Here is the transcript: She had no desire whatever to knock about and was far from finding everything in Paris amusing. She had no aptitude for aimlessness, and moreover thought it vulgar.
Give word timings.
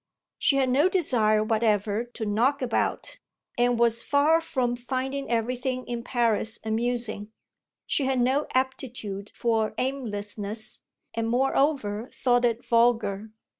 She 0.39 0.55
had 0.55 0.69
no 0.71 0.89
desire 0.89 1.43
whatever 1.43 2.03
to 2.03 2.25
knock 2.25 2.63
about 2.63 3.19
and 3.55 3.77
was 3.77 4.01
far 4.01 4.41
from 4.41 4.75
finding 4.75 5.29
everything 5.29 5.85
in 5.85 6.03
Paris 6.03 6.59
amusing. 6.63 7.31
She 7.85 8.05
had 8.05 8.19
no 8.19 8.47
aptitude 8.55 9.29
for 9.35 9.75
aimlessness, 9.77 10.81
and 11.13 11.29
moreover 11.29 12.09
thought 12.11 12.45
it 12.45 12.65
vulgar. 12.65 13.29